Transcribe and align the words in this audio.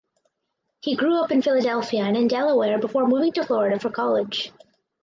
He 0.79 0.95
grew 0.95 1.21
up 1.23 1.29
in 1.31 1.43
Philadelphia 1.43 2.01
and 2.01 2.17
in 2.17 2.27
Delaware 2.27 2.79
before 2.79 3.05
moving 3.05 3.33
to 3.33 3.45
Florida 3.45 3.79
for 3.79 3.91
college. 3.91 4.51